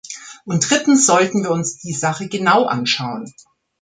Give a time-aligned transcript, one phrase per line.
[0.45, 3.31] Und drittens sollten wir uns die Sache genau anschauen.